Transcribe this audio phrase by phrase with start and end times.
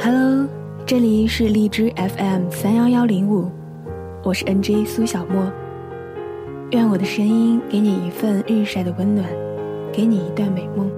[0.00, 0.46] Hello，
[0.86, 3.50] 这里是荔枝 FM 三幺幺零五，
[4.22, 5.50] 我是 NJ 苏小莫。
[6.70, 9.28] 愿我的声音给你一份日晒的温暖，
[9.92, 10.88] 给你一段美梦。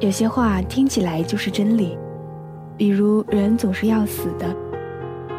[0.00, 1.96] 有些话听起来就是真理，
[2.76, 4.54] 比如人总是要死的，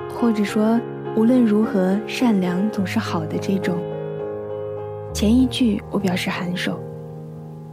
[0.10, 0.80] 或者说。
[1.16, 3.38] 无论如何，善良总是好的。
[3.38, 3.78] 这种
[5.14, 6.80] 前一句我表示颔首，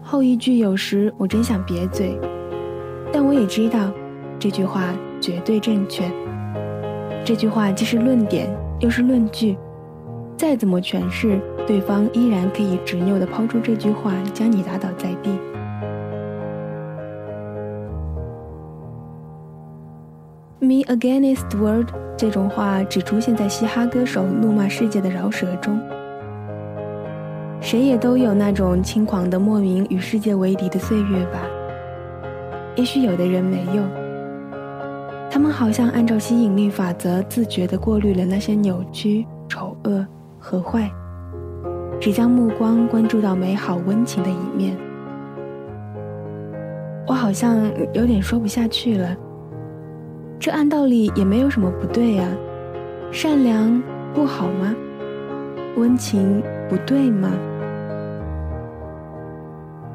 [0.02, 2.18] 后一句有时我真想瘪嘴，
[3.10, 3.90] 但我也知道
[4.38, 6.04] 这句话绝对正确。
[7.24, 8.46] 这句话既是论点
[8.78, 9.56] 又是论据，
[10.36, 15.30] 再怎么诠释，对方依然可以执拗地抛出这句话，将你打倒在地。
[20.70, 25.76] Me against the world 这种话只出现在嘻哈歌手怒骂世界的饶舌中。
[27.60, 31.40] 谁也都有那种轻狂的莫名与世界为敌的岁月吧。
[32.76, 33.82] 也许有的人没有。
[35.28, 40.06] 他们好像按照吸引力法则，自觉地过滤了那些扭曲、丑恶
[40.38, 40.88] 和坏，
[42.00, 44.76] 只将目光关注到美好温情的一面。
[47.08, 47.60] 我好像
[47.92, 49.16] 有点说不下去了。
[50.40, 52.26] 这按道理也没有什么不对呀，
[53.12, 53.80] 善良
[54.14, 54.74] 不好吗？
[55.76, 57.30] 温情不对吗？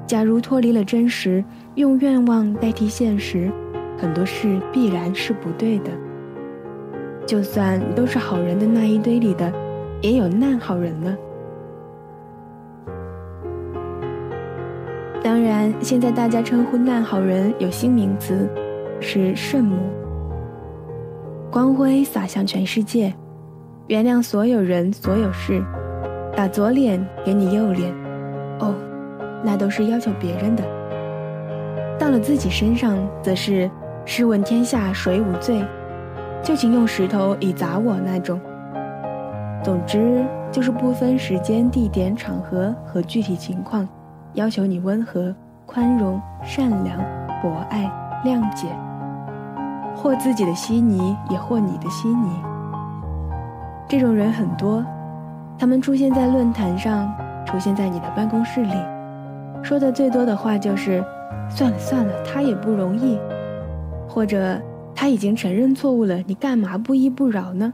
[0.05, 1.43] 假如脱离了真实，
[1.73, 3.52] 用愿望代替现实，
[3.97, 5.89] 很多事必然是不对的。
[7.25, 9.52] 就算都是好人的那一堆里的，
[9.99, 11.17] 也有烂好人呢。
[15.23, 18.47] 当然，现在大家称呼烂好人有新名词，
[18.99, 19.77] 是圣母。
[21.56, 23.14] 光辉洒向全世界，
[23.88, 25.64] 原谅所有人所有事，
[26.36, 27.93] 打左脸给你右脸，
[28.60, 28.76] 哦，
[29.42, 30.65] 那都是要求别人的。
[31.98, 33.71] 到了自己身上，则是
[34.04, 35.64] 试问天下谁无罪，
[36.44, 38.38] 就请用石头以砸我那种。
[39.64, 43.88] 总之就是不分时间、地点、场合和具体情况，
[44.33, 45.33] 要求你温和、
[45.65, 46.98] 宽容、善良、
[47.42, 47.89] 博爱、
[48.26, 48.67] 谅解。
[49.95, 52.30] 或自己的稀泥，也或你的稀泥。
[53.88, 54.83] 这种人很多，
[55.58, 57.11] 他们出现在论坛上，
[57.45, 58.73] 出现在你的办公室里，
[59.64, 61.04] 说的最多的话就是
[61.50, 63.20] ：“算了算了，他也不容易。”
[64.08, 64.60] 或者
[64.94, 67.73] “他已经承认错误了，你干嘛不依不饶呢？”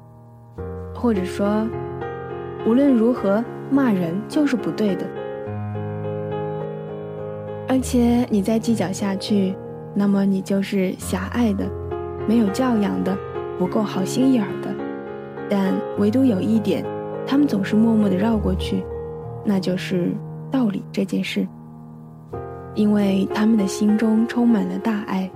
[0.94, 1.68] 或者说
[2.68, 5.06] ：“无论如何，骂人就是不对的。”
[7.68, 9.56] 而且你再计较下去，
[9.94, 11.66] 那么你就是狭隘的。
[12.28, 13.18] 没有教养的，
[13.58, 14.70] 不够好心眼儿的，
[15.50, 16.86] 但唯独有一点，
[17.26, 18.84] 他们总是默默地绕过去，
[19.46, 20.12] 那就是
[20.50, 21.48] 道理这件事。
[22.74, 25.30] 因为他们的心中充满了大爱，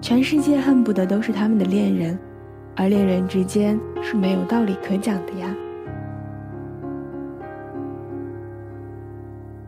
[0.00, 2.16] 全世界恨不得都是他们的恋人，
[2.76, 5.52] 而恋人之间是没有道理可讲的呀。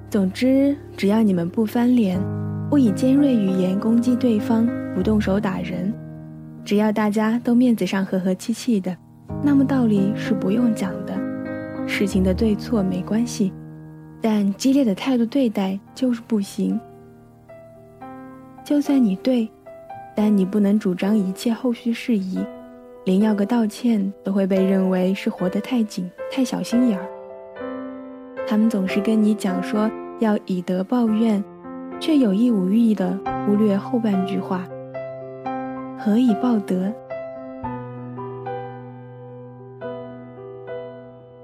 [0.08, 2.20] 总之，只要你们不翻脸，
[2.68, 5.89] 不以尖锐语言攻击对方，不动手打人。
[6.64, 8.96] 只要大家都面子上和和气气的，
[9.42, 11.14] 那么道理是不用讲的，
[11.86, 13.52] 事情的对错没关系，
[14.20, 16.78] 但激烈的态度对待就是不行。
[18.62, 19.48] 就算你对，
[20.14, 22.38] 但你不能主张一切后续事宜，
[23.04, 27.06] 连要个道歉都会被认为是活得太紧、太小心眼儿。
[28.46, 29.90] 他们总是跟你讲说
[30.20, 31.42] 要以德报怨，
[31.98, 34.68] 却有意无意的忽略后半句话。
[36.02, 36.90] 何以报德？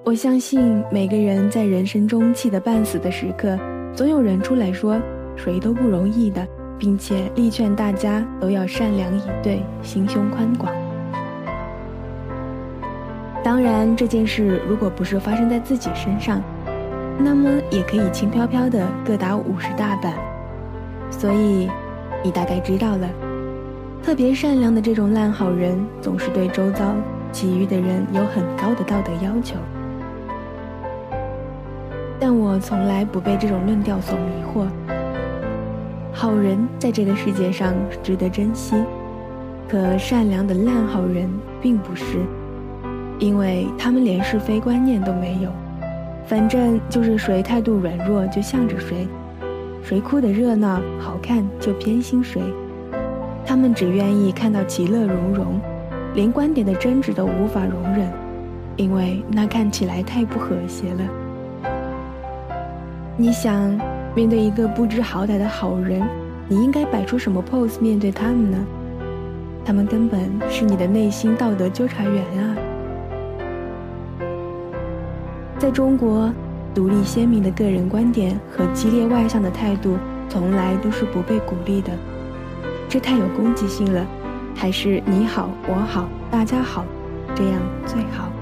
[0.02, 3.58] 我相信每个人在人生中气得半死的时刻，
[3.94, 4.98] 总有人出来说
[5.36, 10.72] 谁都不容易的，并且力劝大家都要善良以对，心胸宽广。
[13.44, 16.40] 当然，这件事如果不是发生在自己身上，
[17.18, 20.14] 那么也可以轻飘飘的各打五十大板。
[21.10, 21.68] 所以，
[22.24, 23.06] 你大概知道了。
[24.02, 26.94] 特别善良的这种烂好人，总是对周遭
[27.32, 29.56] 其余的人有很高的道德要求。
[32.18, 34.66] 但我从来不被这种论调所迷惑。
[36.12, 38.74] 好人在这个世界上值得珍惜，
[39.68, 41.28] 可善良的烂好人
[41.60, 42.04] 并不是，
[43.18, 45.50] 因为他们连是非观念都没有。
[46.26, 49.06] 反正就是谁态度软弱就向着谁，
[49.82, 52.40] 谁哭得热闹好看就偏心谁。
[53.46, 55.60] 他们只愿意看到其乐融融，
[56.14, 58.10] 连观点的争执都无法容忍，
[58.74, 61.00] 因为那看起来太不和谐了。
[63.16, 63.78] 你想，
[64.16, 66.02] 面对一个不知好歹的好人，
[66.48, 68.58] 你应该摆出什么 pose 面对他们呢？
[69.64, 72.56] 他们根本是你的内心道德纠察员啊！
[75.56, 76.32] 在中国，
[76.74, 79.96] 独立鲜明的个人观点和激烈外向的态度，
[80.28, 81.92] 从来都是不被鼓励的。
[82.96, 84.06] 这太有攻击性了，
[84.54, 86.82] 还是你好我好大家好，
[87.34, 88.32] 这样最好。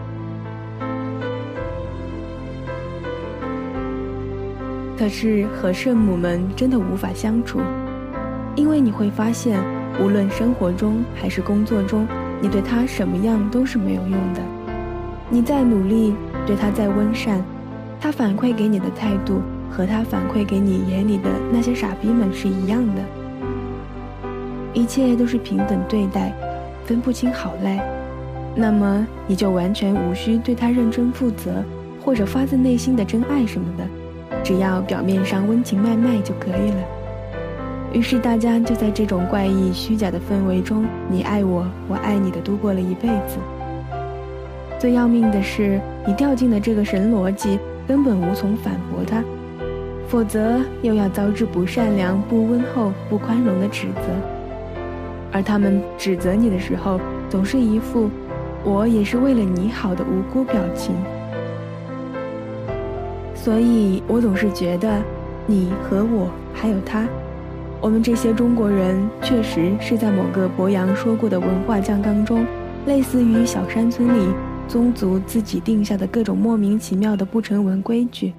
[4.96, 7.58] 可是和圣母们真的无法相处，
[8.54, 9.60] 因为你会发现，
[10.00, 12.06] 无论生活中还是工作中，
[12.40, 14.40] 你对他什么样都是没有用的。
[15.28, 16.14] 你再努力，
[16.46, 17.44] 对他再温善，
[18.00, 23.02] 他反馈给你的态度和他反馈给你眼里的那些傻逼们是一样的。
[24.74, 26.34] 一切都是平等对待，
[26.84, 27.80] 分不清好赖，
[28.54, 31.64] 那么你就完全无需对他认真负责，
[32.04, 33.84] 或者发自内心的真爱什么的。
[34.42, 36.76] 只要表面上温情脉脉就可以了。
[37.92, 43.38] 于是大家就在这种怪异虚假的氛围中，你爱我，我爱你的度过了一辈子。
[44.78, 49.22] 最要命的是，你掉进了这个神逻辑，根本无从反驳他，
[50.08, 54.43] 否则又要遭致不善良、不温厚、不宽容的指责。
[55.34, 58.08] 而他们指责你的时候，总是一副
[58.62, 60.94] “我也是为了你好”的无辜表情。
[63.34, 65.02] 所以我总是觉得，
[65.44, 67.04] 你和我还有他，
[67.80, 72.46] 我们这些中国人确实是在某个博洋说过的文化酱缸中，
[72.86, 74.32] 类似于小山村里
[74.68, 78.32] 宗族自己定下的各种莫名其妙的不成文规矩，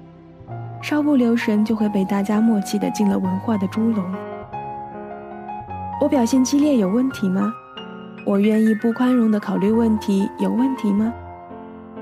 [0.80, 4.02] 稍不留神就会被大家默契的进了文化的猪笼。
[5.98, 7.54] 我表现激烈有问题吗？
[8.24, 11.12] 我愿意不宽容的考虑问题有问题吗？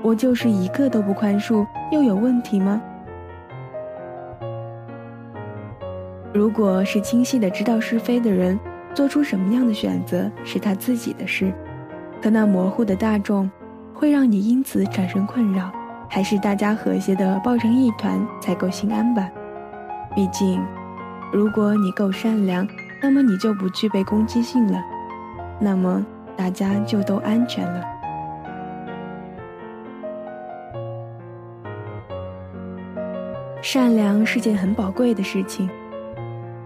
[0.01, 2.81] 我就是一个都不宽恕又有问题吗？
[6.33, 8.59] 如果是清晰的知道是非的人，
[8.93, 11.47] 做出什么样的选择是他自己的事；
[12.21, 13.49] 可那模糊的大众，
[13.93, 15.71] 会让你因此产生困扰，
[16.09, 19.29] 还是大家和谐的抱成一团才够心安吧？
[20.13, 20.61] 毕竟，
[21.31, 22.67] 如果你够善良，
[23.05, 24.83] 那么你就不具备攻击性了，
[25.59, 26.03] 那么
[26.35, 27.83] 大家就都安全了。
[33.61, 35.69] 善良是件很宝贵的事情。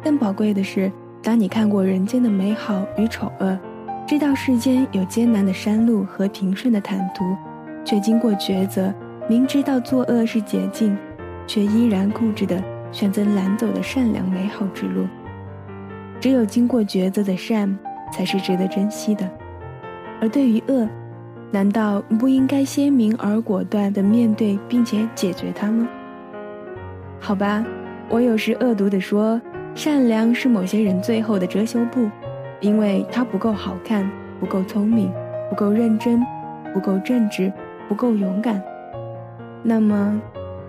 [0.01, 0.89] 更宝贵的是，
[1.21, 3.59] 当你看过人间的美好与丑恶，
[4.07, 7.35] 知道世间有艰难的山路和平顺的坦途，
[7.83, 8.93] 却经过抉择，
[9.27, 10.97] 明知道作恶是捷径，
[11.45, 12.63] 却依然固执地
[12.93, 15.05] 选择拦走的善良美好之路。
[16.19, 17.77] 只有经过抉择的善，
[18.11, 19.29] 才是值得珍惜的。
[20.21, 20.87] 而对于恶，
[21.51, 25.87] 难道不应该鲜明而果断地面对并且解决它吗？
[27.19, 27.65] 好吧，
[28.09, 29.39] 我有时恶毒地说。
[29.75, 32.09] 善良是某些人最后的遮羞布，
[32.59, 35.09] 因为他不够好看，不够聪明，
[35.47, 36.21] 不够认真，
[36.73, 37.53] 不够正直，
[37.87, 38.61] 不够勇敢。
[39.63, 40.19] 那么，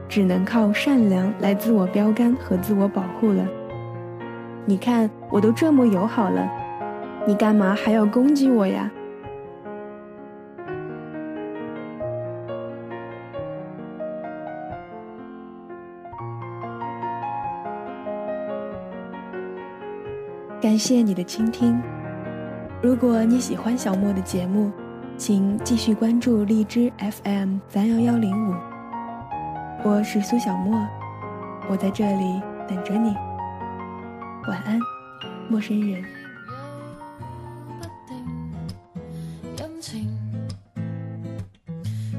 [0.06, 3.44] 只能靠善良来自我标杆和自我保护了。
[4.66, 6.48] 你看，我都这么友好了，
[7.26, 8.90] 你干嘛还要攻击我呀？
[20.60, 21.81] 感谢你的倾听。
[22.82, 24.70] 如果你喜欢小莫的节目，
[25.17, 28.55] 请继续关注荔枝 FM 三幺幺零五。
[29.82, 30.79] 我是苏小莫，
[31.69, 33.30] 我在这里等着你。
[34.49, 34.81] 晚安，
[35.49, 36.03] 陌生人，
[36.49, 36.56] 有
[37.79, 38.17] 不定，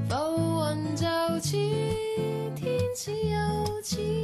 [0.07, 0.13] 浮
[0.61, 1.07] 云就
[1.39, 1.57] 此，
[2.55, 4.20] 天使又此。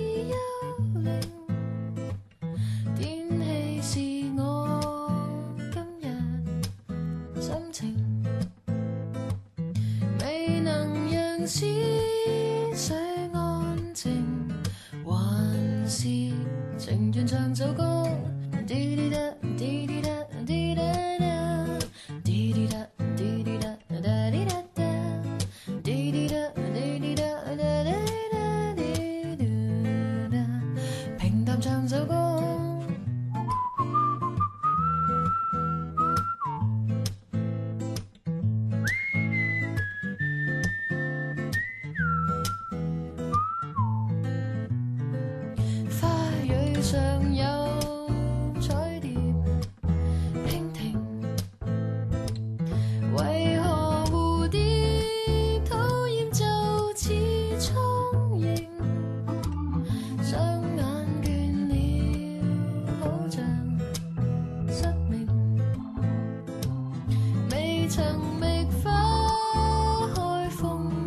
[67.89, 68.27] Chẳng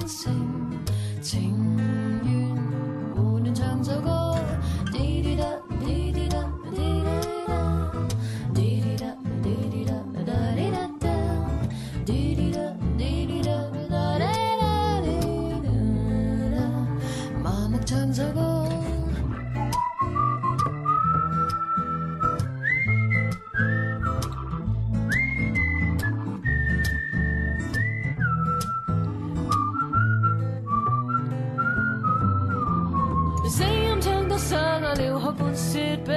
[0.08, 0.32] 声
[1.22, 1.54] 情
[2.24, 2.56] 愿
[3.14, 4.38] 胡乱唱首 hối phung,
[14.46, 15.00] sinh
[15.42, 15.76] trình
[16.64, 18.49] duyên, buồn hơn chẳng 歌
[35.60, 36.12] 雪碧，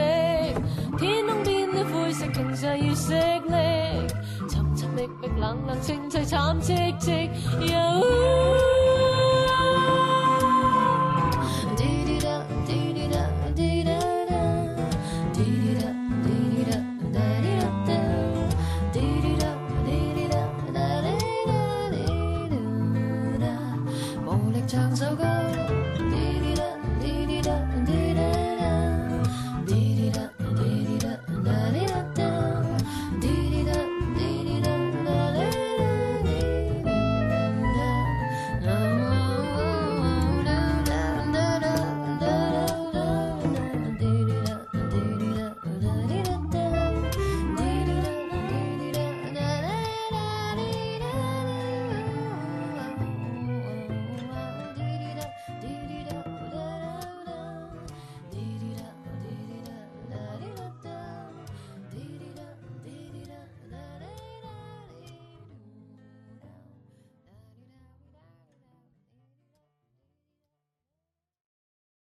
[0.97, 4.07] 天空变了灰色，竟是月色里，
[4.47, 8.82] 寻寻觅觅，冷冷清凄惨戚戚，又。